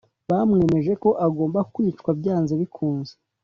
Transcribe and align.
bamwemeje 0.29 0.93
ko 1.03 1.09
agomba 1.27 1.59
kwicwa 1.73 2.09
byanze 2.19 2.53
bikunze 2.61 3.13